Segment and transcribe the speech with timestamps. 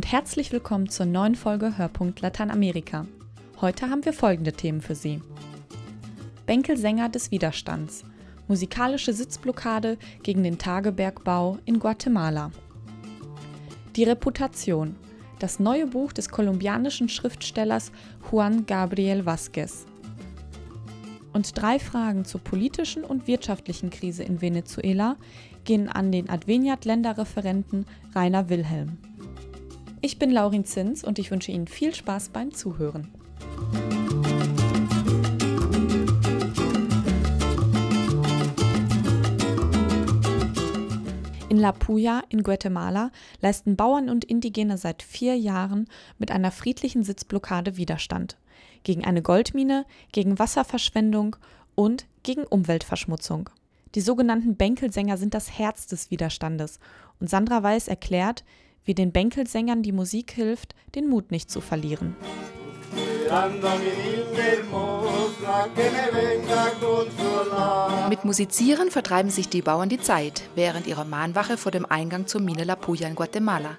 [0.00, 3.04] und herzlich willkommen zur neuen Folge Hörpunkt Lateinamerika.
[3.60, 5.20] Heute haben wir folgende Themen für Sie.
[6.46, 8.06] Bänkelsänger des Widerstands.
[8.48, 12.50] Musikalische Sitzblockade gegen den Tagebergbau in Guatemala.
[13.94, 14.96] Die Reputation.
[15.38, 17.92] Das neue Buch des kolumbianischen Schriftstellers
[18.30, 19.84] Juan Gabriel Vázquez.
[21.34, 25.16] Und drei Fragen zur politischen und wirtschaftlichen Krise in Venezuela
[25.64, 28.96] gehen an den Adveniat-Länderreferenten Rainer Wilhelm.
[30.02, 33.12] Ich bin Laurin Zins und ich wünsche Ihnen viel Spaß beim Zuhören.
[41.50, 43.10] In La Puya in Guatemala
[43.42, 45.86] leisten Bauern und Indigene seit vier Jahren
[46.18, 48.38] mit einer friedlichen Sitzblockade Widerstand.
[48.84, 51.36] Gegen eine Goldmine, gegen Wasserverschwendung
[51.74, 53.50] und gegen Umweltverschmutzung.
[53.94, 56.78] Die sogenannten Bänkelsänger sind das Herz des Widerstandes
[57.20, 58.44] und Sandra Weiß erklärt,
[58.84, 62.16] wie den Bänkelsängern die Musik hilft, den Mut nicht zu verlieren.
[68.08, 72.40] Mit Musizieren vertreiben sich die Bauern die Zeit während ihrer Mahnwache vor dem Eingang zur
[72.40, 73.78] Mine La Puya in Guatemala.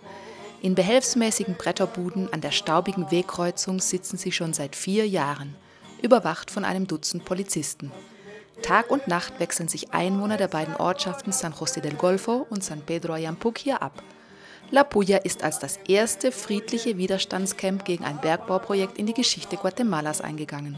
[0.61, 5.55] In behelfsmäßigen Bretterbuden an der staubigen Wegkreuzung sitzen sie schon seit vier Jahren,
[6.01, 7.91] überwacht von einem Dutzend Polizisten.
[8.61, 12.81] Tag und Nacht wechseln sich Einwohner der beiden Ortschaften San José del Golfo und San
[12.81, 14.03] Pedro Ayampuc hier ab.
[14.73, 20.21] La Puya ist als das erste friedliche Widerstandscamp gegen ein Bergbauprojekt in die Geschichte Guatemalas
[20.21, 20.77] eingegangen.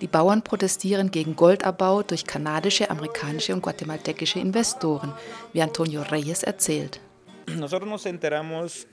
[0.00, 5.12] Die Bauern protestieren gegen Goldabbau durch kanadische, amerikanische und guatemaltekische Investoren,
[5.52, 6.98] wie Antonio Reyes erzählt.
[7.46, 8.88] Nosotros nos enteramos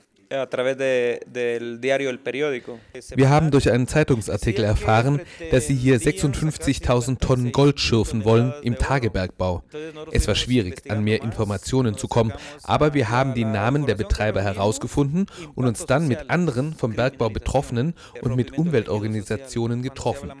[3.14, 8.78] wir haben durch einen Zeitungsartikel erfahren, dass sie hier 56.000 Tonnen Gold schürfen wollen im
[8.78, 9.62] Tagebergbau.
[10.10, 14.40] Es war schwierig, an mehr Informationen zu kommen, aber wir haben die Namen der Betreiber
[14.40, 20.32] herausgefunden und uns dann mit anderen vom Bergbau Betroffenen und mit Umweltorganisationen getroffen.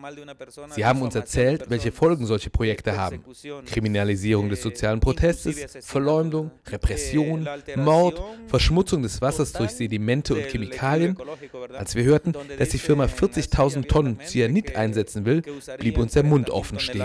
[0.70, 3.24] Sie haben uns erzählt, welche Folgen solche Projekte haben.
[3.66, 11.16] Kriminalisierung des sozialen Protestes, Verleumdung, Repression, Mord, Verschmutzung des Wassers durch Sedimente und Chemikalien.
[11.74, 15.42] Als wir hörten, dass die Firma 40.000 Tonnen Cyanid einsetzen will,
[15.78, 17.02] blieb uns der Mund offen stehen.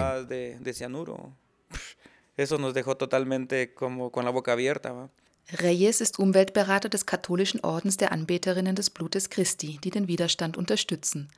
[5.59, 11.29] Reyes ist Umweltberater des katholischen Ordens der Anbeterinnen des Blutes Christi, die den Widerstand unterstützen.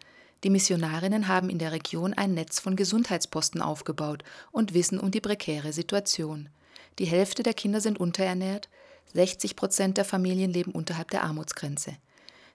[0.43, 5.21] Die Missionarinnen haben in der Region ein Netz von Gesundheitsposten aufgebaut und wissen um die
[5.21, 6.49] prekäre Situation.
[6.97, 8.67] Die Hälfte der Kinder sind unterernährt,
[9.13, 11.93] 60 Prozent der Familien leben unterhalb der Armutsgrenze.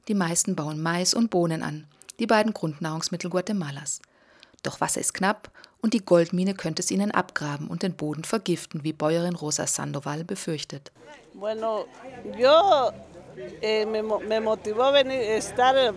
[0.09, 1.87] Die meisten bauen Mais und Bohnen an,
[2.19, 4.01] die beiden Grundnahrungsmittel Guatemalas.
[4.63, 5.51] Doch Wasser ist knapp
[5.83, 10.25] und die Goldmine könnte es ihnen abgraben und den Boden vergiften, wie Bäuerin Rosa Sandoval
[10.25, 10.93] befürchtet.
[11.35, 11.87] Bueno,
[12.39, 12.91] yo,
[13.61, 15.93] eh, me, me motivó venir estar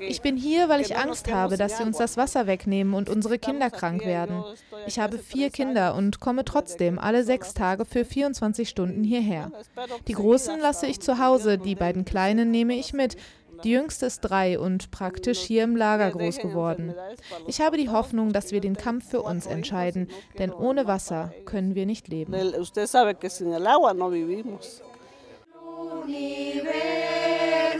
[0.00, 3.38] ich bin hier, weil ich Angst habe, dass sie uns das Wasser wegnehmen und unsere
[3.38, 4.42] Kinder krank werden.
[4.86, 9.52] Ich habe vier Kinder und komme trotzdem alle sechs Tage für 24 Stunden hierher.
[10.08, 13.16] Die Großen lasse ich zu Hause, die beiden Kleinen nehme ich mit.
[13.64, 16.94] Die jüngste ist drei und praktisch hier im Lager groß geworden.
[17.46, 21.74] Ich habe die Hoffnung, dass wir den Kampf für uns entscheiden, denn ohne Wasser können
[21.74, 22.32] wir nicht leben.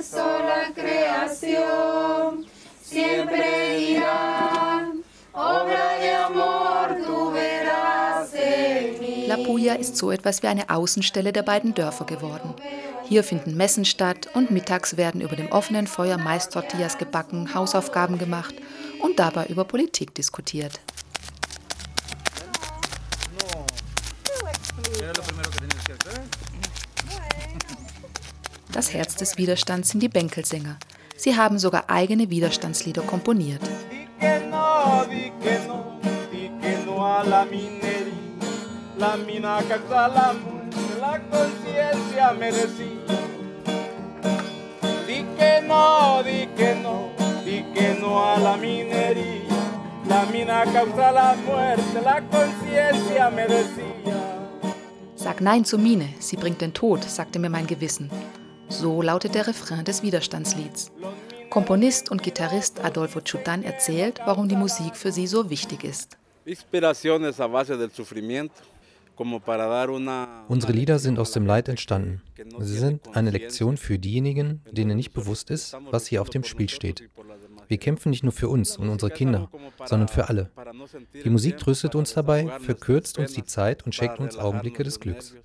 [0.03, 2.47] Universo, la creación,
[2.83, 5.03] siempre dirán,
[5.33, 9.27] obra de amor, du verás en mí.
[9.27, 12.55] La Puya ist so etwas wie eine Außenstelle der beiden Dörfer geworden.
[13.05, 18.19] Hier finden Messen statt und mittags werden über dem offenen Feuer meist Tortillas gebacken, Hausaufgaben
[18.19, 18.55] gemacht
[19.03, 20.81] und dabei über Politik diskutiert.
[28.73, 30.79] Das Herz des Widerstands sind die Bänkelsänger.
[31.17, 33.61] Sie haben sogar eigene Widerstandslieder komponiert.
[55.15, 58.11] Sag Nein zur Mine, sie bringt den Tod, sagte mir mein Gewissen.
[58.73, 60.91] So lautet der Refrain des Widerstandslieds.
[61.51, 66.17] Komponist und Gitarrist Adolfo Chutan erzählt, warum die Musik für sie so wichtig ist.
[70.49, 72.23] Unsere Lieder sind aus dem Leid entstanden.
[72.61, 76.71] Sie sind eine Lektion für diejenigen, denen nicht bewusst ist, was hier auf dem Spiel
[76.71, 77.11] steht.
[77.69, 79.51] Wir kämpfen nicht nur für uns und unsere Kinder,
[79.85, 80.51] sondern für alle.
[81.25, 85.37] Die Musik tröstet uns dabei, verkürzt uns die Zeit und schenkt uns Augenblicke des Glücks.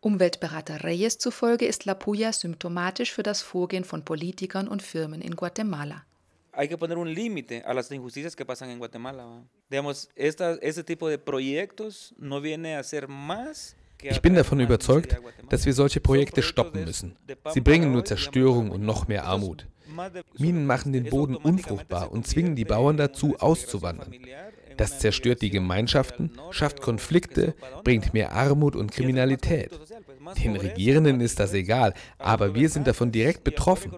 [0.00, 5.34] Umweltberater Reyes zufolge ist La Puya symptomatisch für das Vorgehen von Politikern und Firmen in
[5.34, 6.04] Guatemala.
[6.52, 9.44] Hay que poner un límite a las injusticias que pasan en Guatemala.
[9.68, 15.16] Digamos, esta, este tipo de proyectos no viene a ser más Ich bin davon überzeugt,
[15.48, 17.16] dass wir solche Projekte stoppen müssen.
[17.52, 19.66] Sie bringen nur Zerstörung und noch mehr Armut.
[20.38, 24.14] Minen machen den Boden unfruchtbar und zwingen die Bauern dazu, auszuwandern.
[24.76, 29.70] Das zerstört die Gemeinschaften, schafft Konflikte, bringt mehr Armut und Kriminalität.
[30.42, 33.92] Den Regierenden ist das egal, aber wir sind davon direkt betroffen.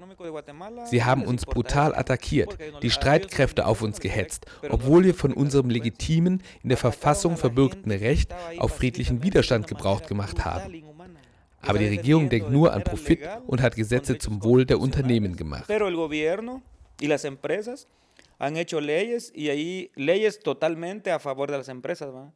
[0.85, 6.43] Sie haben uns brutal attackiert, die Streitkräfte auf uns gehetzt, obwohl wir von unserem legitimen,
[6.63, 10.83] in der Verfassung verbürgten Recht auf friedlichen Widerstand Gebrauch gemacht haben.
[11.61, 15.69] Aber die Regierung denkt nur an Profit und hat Gesetze zum Wohl der Unternehmen gemacht
[18.39, 22.15] han hecho leyes y ahí leyes totalmente a favor de las empresas.
[22.15, 22.33] ¿va?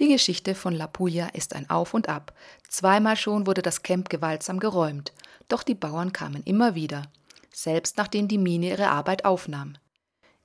[0.00, 2.34] Die Geschichte von La Puya ist ein Auf und Ab.
[2.68, 5.12] Zweimal schon wurde das Camp gewaltsam geräumt,
[5.48, 7.10] doch die Bauern kamen immer wieder,
[7.52, 9.76] selbst nachdem die Mine ihre Arbeit aufnahm.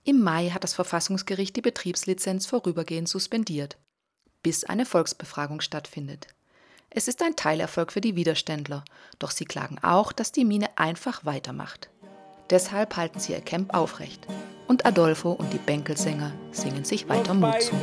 [0.04, 3.78] Im Mai hat das Verfassungsgericht die Betriebslizenz vorübergehend suspendiert,
[4.44, 6.28] bis eine Volksbefragung stattfindet.
[6.92, 8.84] Es ist ein Teilerfolg für die Widerständler,
[9.20, 11.90] doch sie klagen auch, dass die Mine einfach weitermacht.
[12.50, 14.28] Deshalb halten sie ihr Camp aufrecht
[14.70, 17.76] und Adolfo und die Bänkelsänger singen sich weiter Mut zu.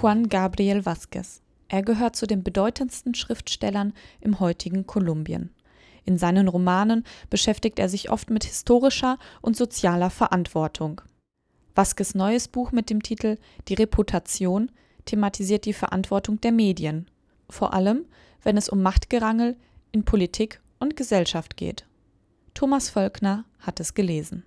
[0.00, 1.40] Juan Gabriel Vázquez.
[1.68, 5.50] Er gehört zu den bedeutendsten Schriftstellern im heutigen Kolumbien.
[6.04, 11.00] In seinen Romanen beschäftigt er sich oft mit historischer und sozialer Verantwortung.
[11.74, 13.36] Waskes neues Buch mit dem Titel
[13.68, 14.70] Die Reputation
[15.04, 17.10] thematisiert die Verantwortung der Medien,
[17.48, 18.04] vor allem
[18.42, 19.56] wenn es um Machtgerangel
[19.92, 21.86] in Politik und Gesellschaft geht.
[22.54, 24.44] Thomas Völkner hat es gelesen.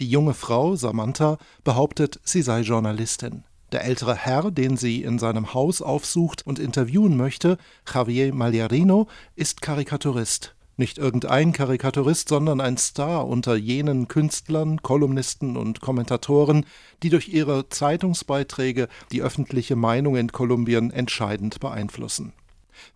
[0.00, 3.44] Die junge Frau, Samantha, behauptet, sie sei Journalistin.
[3.72, 7.58] Der ältere Herr, den sie in seinem Haus aufsucht und interviewen möchte,
[7.92, 10.56] Javier Mallarino, ist Karikaturist.
[10.80, 16.64] Nicht irgendein Karikaturist, sondern ein Star unter jenen Künstlern, Kolumnisten und Kommentatoren,
[17.02, 22.32] die durch ihre Zeitungsbeiträge die öffentliche Meinung in Kolumbien entscheidend beeinflussen.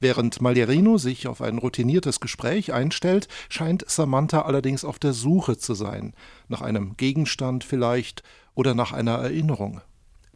[0.00, 5.75] Während Malierino sich auf ein routiniertes Gespräch einstellt, scheint Samantha allerdings auf der Suche zu
[5.75, 6.14] sein,
[6.48, 8.22] nach einem Gegenstand vielleicht
[8.54, 9.82] oder nach einer Erinnerung.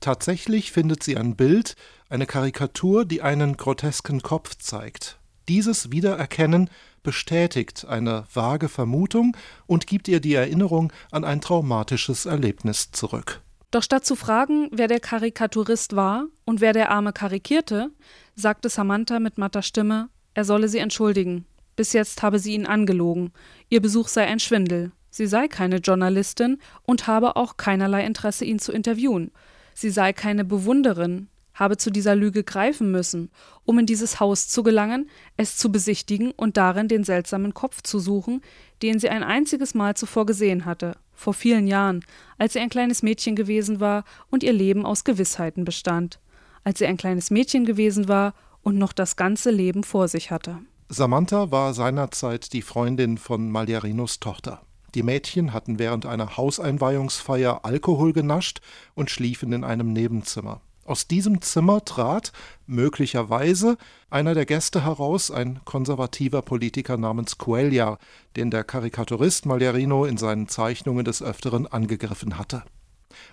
[0.01, 1.77] Tatsächlich findet sie ein Bild,
[2.11, 5.19] eine Karikatur, die einen grotesken Kopf zeigt.
[5.49, 6.69] Dieses Wiedererkennen
[7.03, 9.37] bestätigt eine vage Vermutung
[9.67, 13.43] und gibt ihr die Erinnerung an ein traumatisches Erlebnis zurück.
[13.71, 17.91] Doch statt zu fragen, wer der Karikaturist war und wer der Arme karikierte,
[18.35, 21.45] sagte Samantha mit matter Stimme, er solle sie entschuldigen.
[21.77, 23.33] Bis jetzt habe sie ihn angelogen.
[23.69, 24.93] Ihr Besuch sei ein Schwindel.
[25.11, 29.33] Sie sei keine Journalistin und habe auch keinerlei Interesse, ihn zu interviewen.
[29.75, 31.29] Sie sei keine Bewunderin,
[31.59, 33.31] habe zu dieser Lüge greifen müssen,
[33.65, 37.99] um in dieses Haus zu gelangen, es zu besichtigen und darin den seltsamen Kopf zu
[37.99, 38.43] suchen,
[38.83, 42.05] den sie ein einziges Mal zuvor gesehen hatte, vor vielen Jahren,
[42.39, 46.21] als sie ein kleines Mädchen gewesen war und ihr Leben aus Gewissheiten bestand,
[46.63, 50.59] als sie ein kleines Mädchen gewesen war und noch das ganze Leben vor sich hatte.
[50.89, 54.63] Samantha war seinerzeit die Freundin von Maliarinos Tochter.
[54.95, 58.61] Die Mädchen hatten während einer Hauseinweihungsfeier Alkohol genascht
[58.95, 60.63] und schliefen in einem Nebenzimmer.
[60.89, 62.33] Aus diesem Zimmer trat
[62.67, 63.77] möglicherweise
[64.09, 67.99] einer der Gäste heraus, ein konservativer Politiker namens Cuellar,
[68.37, 72.63] den der Karikaturist Mallarino in seinen Zeichnungen des Öfteren angegriffen hatte.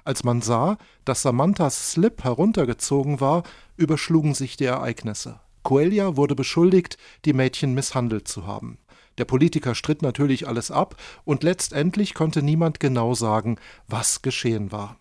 [0.04, 3.44] Als man sah, dass Samanthas Slip heruntergezogen war,
[3.78, 5.40] überschlugen sich die Ereignisse.
[5.64, 8.80] Cuellar wurde beschuldigt, die Mädchen misshandelt zu haben.
[9.18, 13.56] Der Politiker stritt natürlich alles ab, und letztendlich konnte niemand genau sagen,
[13.88, 14.98] was geschehen war.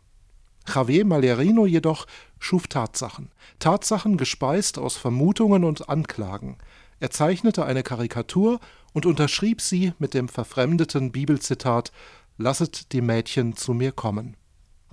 [0.73, 2.07] Javier Malherino jedoch
[2.39, 3.31] schuf Tatsachen.
[3.59, 6.57] Tatsachen gespeist aus Vermutungen und Anklagen.
[7.01, 8.61] Er zeichnete eine Karikatur
[8.93, 11.93] und unterschrieb sie mit dem verfremdeten Bibelzitat
[12.37, 14.37] Lasset die Mädchen zu mir kommen.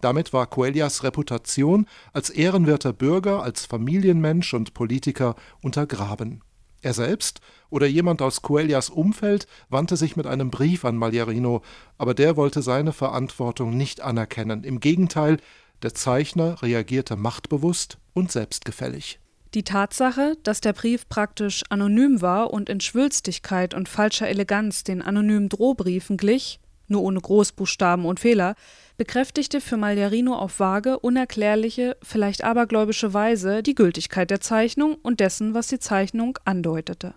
[0.02, 6.44] Damit war Coelhas Reputation als ehrenwerter Bürger, als Familienmensch und Politiker untergraben.
[6.82, 11.62] Er selbst oder jemand aus Coelhas Umfeld wandte sich mit einem Brief an Malherino,
[12.00, 14.64] aber der wollte seine Verantwortung nicht anerkennen.
[14.64, 15.38] Im Gegenteil,
[15.84, 19.20] der Zeichner reagierte machtbewusst und selbstgefällig.
[19.54, 25.02] Die Tatsache, dass der Brief praktisch anonym war und in Schwülstigkeit und falscher Eleganz den
[25.02, 28.56] anonymen Drohbriefen glich, nur ohne Großbuchstaben und Fehler,
[28.98, 35.54] bekräftigte für Maljarino auf vage, unerklärliche, vielleicht abergläubische Weise die Gültigkeit der Zeichnung und dessen,
[35.54, 37.14] was die Zeichnung andeutete.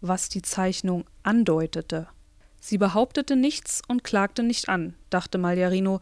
[0.00, 2.08] Was die Zeichnung andeutete.
[2.60, 6.00] Sie behauptete nichts und klagte nicht an, dachte Maljarino.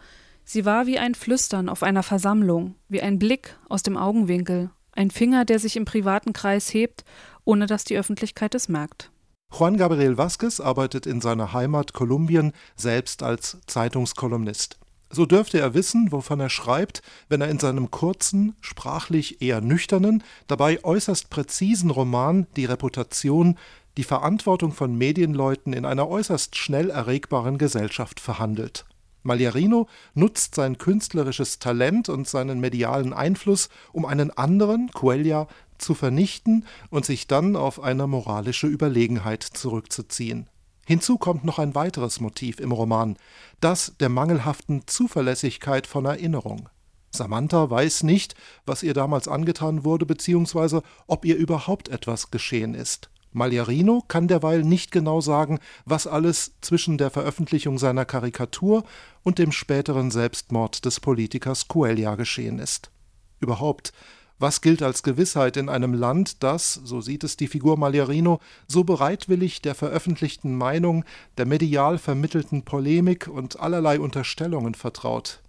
[0.52, 5.12] Sie war wie ein Flüstern auf einer Versammlung, wie ein Blick aus dem Augenwinkel, ein
[5.12, 7.04] Finger, der sich im privaten Kreis hebt,
[7.44, 9.12] ohne dass die Öffentlichkeit es merkt.
[9.56, 14.80] Juan Gabriel Vázquez arbeitet in seiner Heimat Kolumbien selbst als Zeitungskolumnist.
[15.08, 20.24] So dürfte er wissen, wovon er schreibt, wenn er in seinem kurzen, sprachlich eher nüchternen,
[20.48, 23.56] dabei äußerst präzisen Roman Die Reputation
[23.96, 28.84] die Verantwortung von Medienleuten in einer äußerst schnell erregbaren Gesellschaft verhandelt.
[29.22, 35.46] Maljarino nutzt sein künstlerisches Talent und seinen medialen Einfluss, um einen anderen, Coelia,
[35.78, 40.48] zu vernichten und sich dann auf eine moralische Überlegenheit zurückzuziehen.
[40.86, 43.16] Hinzu kommt noch ein weiteres Motiv im Roman,
[43.60, 46.68] das der mangelhaften Zuverlässigkeit von Erinnerung.
[47.12, 48.34] Samantha weiß nicht,
[48.66, 53.10] was ihr damals angetan wurde, beziehungsweise ob ihr überhaupt etwas geschehen ist.
[53.32, 58.84] Maljarino kann derweil nicht genau sagen, was alles zwischen der Veröffentlichung seiner Karikatur
[59.22, 62.90] und dem späteren Selbstmord des Politikers Coelia geschehen ist.
[63.38, 63.92] Überhaupt,
[64.40, 68.84] was gilt als Gewissheit in einem Land, das, so sieht es die Figur Maljarino, so
[68.84, 71.04] bereitwillig der veröffentlichten Meinung,
[71.36, 75.40] der medial vermittelten Polemik und allerlei Unterstellungen vertraut?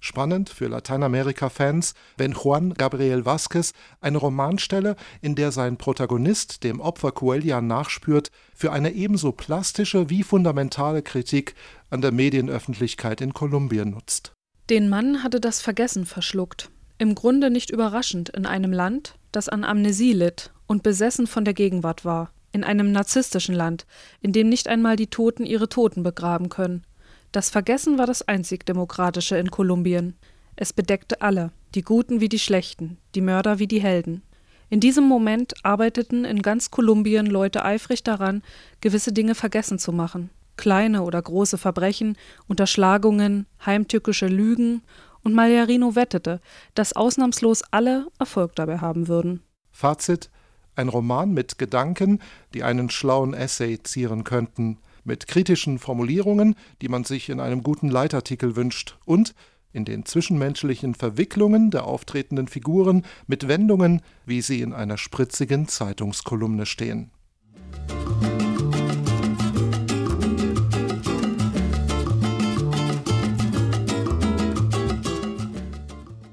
[0.00, 7.10] Spannend für Lateinamerika-Fans, wenn Juan Gabriel Vázquez eine Romanstelle, in der sein Protagonist dem Opfer
[7.10, 11.54] Coelia nachspürt, für eine ebenso plastische wie fundamentale Kritik
[11.90, 14.32] an der Medienöffentlichkeit in Kolumbien nutzt.
[14.70, 16.70] Den Mann hatte das Vergessen verschluckt.
[16.98, 21.54] Im Grunde nicht überraschend in einem Land, das an Amnesie litt und besessen von der
[21.54, 22.30] Gegenwart war.
[22.52, 23.86] In einem narzisstischen Land,
[24.20, 26.84] in dem nicht einmal die Toten ihre Toten begraben können.
[27.32, 30.14] Das Vergessen war das einzig Demokratische in Kolumbien.
[30.56, 34.22] Es bedeckte alle, die Guten wie die Schlechten, die Mörder wie die Helden.
[34.70, 38.42] In diesem Moment arbeiteten in ganz Kolumbien Leute eifrig daran,
[38.80, 40.30] gewisse Dinge vergessen zu machen.
[40.56, 42.16] Kleine oder große Verbrechen,
[42.48, 44.82] Unterschlagungen, heimtückische Lügen,
[45.24, 46.40] und Maljarino wettete,
[46.74, 49.42] dass ausnahmslos alle Erfolg dabei haben würden.
[49.70, 50.30] Fazit:
[50.74, 52.20] Ein Roman mit Gedanken,
[52.54, 57.88] die einen schlauen Essay zieren könnten mit kritischen Formulierungen, die man sich in einem guten
[57.88, 59.34] Leitartikel wünscht, und
[59.72, 66.66] in den zwischenmenschlichen Verwicklungen der auftretenden Figuren mit Wendungen, wie sie in einer spritzigen Zeitungskolumne
[66.66, 67.10] stehen.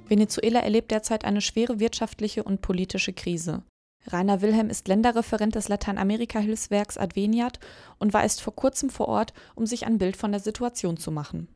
[0.07, 3.63] Venezuela erlebt derzeit eine schwere wirtschaftliche und politische Krise.
[4.07, 7.59] Rainer Wilhelm ist Länderreferent des Lateinamerika-Hilfswerks Adveniat
[7.97, 11.11] und war erst vor kurzem vor Ort, um sich ein Bild von der Situation zu
[11.11, 11.47] machen.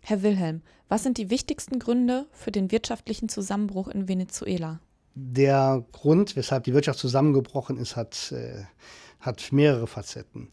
[0.00, 4.80] Herr Wilhelm, was sind die wichtigsten Gründe für den wirtschaftlichen Zusammenbruch in Venezuela?
[5.14, 8.64] Der Grund, weshalb die Wirtschaft zusammengebrochen ist, hat, äh,
[9.20, 10.50] hat mehrere Facetten.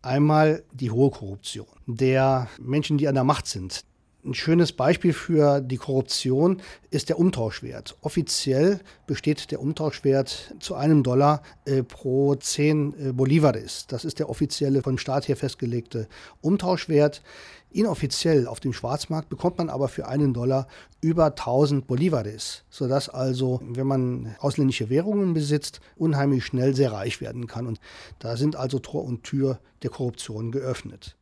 [0.00, 3.84] Einmal die hohe Korruption der Menschen, die an der Macht sind.
[4.28, 7.96] Ein schönes Beispiel für die Korruption ist der Umtauschwert.
[8.02, 13.86] Offiziell besteht der Umtauschwert zu einem Dollar äh, pro 10 äh, Bolivares.
[13.86, 16.08] Das ist der offizielle vom Staat her festgelegte
[16.42, 17.22] Umtauschwert.
[17.70, 20.68] Inoffiziell auf dem Schwarzmarkt bekommt man aber für einen Dollar
[21.00, 27.46] über 1000 Bolivares, sodass also, wenn man ausländische Währungen besitzt, unheimlich schnell sehr reich werden
[27.46, 27.66] kann.
[27.66, 27.80] Und
[28.18, 31.17] da sind also Tor und Tür der Korruption geöffnet.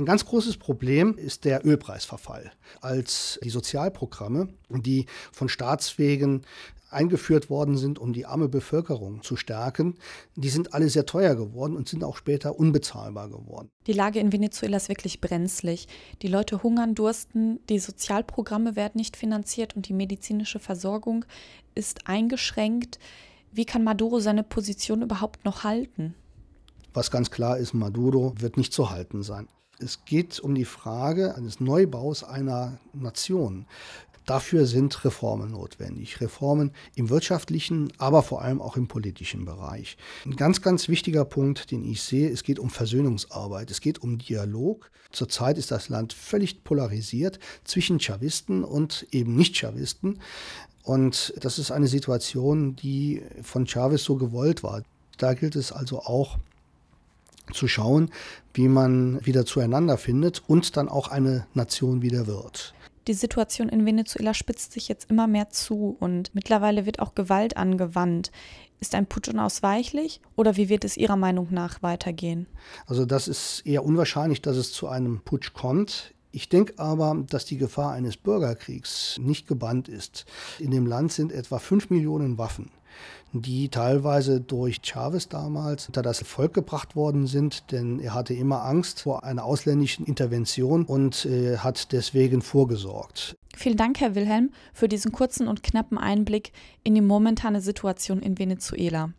[0.00, 2.52] Ein ganz großes Problem ist der Ölpreisverfall.
[2.80, 6.46] Als die Sozialprogramme, die von Staatswegen
[6.88, 9.96] eingeführt worden sind, um die arme Bevölkerung zu stärken,
[10.36, 13.68] die sind alle sehr teuer geworden und sind auch später unbezahlbar geworden.
[13.86, 15.86] Die Lage in Venezuela ist wirklich brenzlig.
[16.22, 21.26] Die Leute hungern, dursten, die Sozialprogramme werden nicht finanziert und die medizinische Versorgung
[21.74, 22.98] ist eingeschränkt.
[23.52, 26.14] Wie kann Maduro seine Position überhaupt noch halten?
[26.94, 29.46] Was ganz klar ist, Maduro wird nicht zu halten sein.
[29.82, 33.66] Es geht um die Frage eines Neubaus einer Nation.
[34.26, 36.20] Dafür sind Reformen notwendig.
[36.20, 39.96] Reformen im wirtschaftlichen, aber vor allem auch im politischen Bereich.
[40.26, 43.70] Ein ganz, ganz wichtiger Punkt, den ich sehe, es geht um Versöhnungsarbeit.
[43.70, 44.90] Es geht um Dialog.
[45.10, 50.20] Zurzeit ist das Land völlig polarisiert zwischen Chavisten und eben Nicht-Chavisten.
[50.82, 54.82] Und das ist eine Situation, die von Chavez so gewollt war.
[55.16, 56.38] Da gilt es also auch,
[57.52, 58.10] zu schauen,
[58.54, 62.74] wie man wieder zueinander findet und dann auch eine Nation wieder wird.
[63.06, 67.56] Die Situation in Venezuela spitzt sich jetzt immer mehr zu und mittlerweile wird auch Gewalt
[67.56, 68.30] angewandt.
[68.78, 72.46] Ist ein Putsch unausweichlich oder wie wird es Ihrer Meinung nach weitergehen?
[72.86, 76.14] Also das ist eher unwahrscheinlich, dass es zu einem Putsch kommt.
[76.32, 80.26] Ich denke aber, dass die Gefahr eines Bürgerkriegs nicht gebannt ist.
[80.58, 82.70] In dem Land sind etwa 5 Millionen Waffen
[83.32, 88.64] die teilweise durch Chavez damals unter das Volk gebracht worden sind, denn er hatte immer
[88.64, 93.36] Angst vor einer ausländischen Intervention und äh, hat deswegen vorgesorgt.
[93.56, 98.38] Vielen Dank, Herr Wilhelm, für diesen kurzen und knappen Einblick in die momentane Situation in
[98.38, 99.12] Venezuela.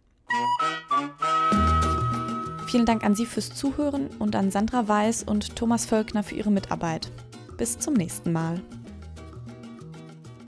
[2.71, 6.51] Vielen Dank an Sie fürs Zuhören und an Sandra Weiß und Thomas Völkner für Ihre
[6.51, 7.11] Mitarbeit.
[7.57, 8.61] Bis zum nächsten Mal.